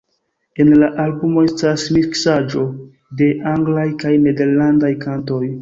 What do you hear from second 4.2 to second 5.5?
nederlandaj kantoj.